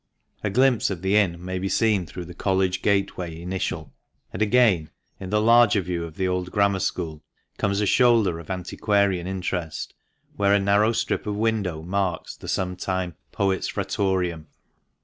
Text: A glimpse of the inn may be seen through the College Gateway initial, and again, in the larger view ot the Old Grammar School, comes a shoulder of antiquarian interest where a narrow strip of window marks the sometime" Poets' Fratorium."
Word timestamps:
A 0.43 0.49
glimpse 0.49 0.89
of 0.89 1.03
the 1.03 1.15
inn 1.15 1.45
may 1.45 1.59
be 1.59 1.69
seen 1.69 2.07
through 2.07 2.25
the 2.25 2.33
College 2.33 2.81
Gateway 2.81 3.39
initial, 3.39 3.93
and 4.33 4.41
again, 4.41 4.89
in 5.19 5.29
the 5.29 5.39
larger 5.39 5.79
view 5.79 6.07
ot 6.07 6.15
the 6.15 6.27
Old 6.27 6.49
Grammar 6.51 6.79
School, 6.79 7.23
comes 7.59 7.81
a 7.81 7.85
shoulder 7.85 8.39
of 8.39 8.49
antiquarian 8.49 9.27
interest 9.27 9.93
where 10.37 10.55
a 10.55 10.59
narrow 10.59 10.91
strip 10.91 11.27
of 11.27 11.35
window 11.35 11.83
marks 11.83 12.35
the 12.35 12.47
sometime" 12.47 13.13
Poets' 13.31 13.67
Fratorium." 13.69 14.47